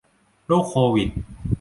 [0.47, 1.09] โรคโควิด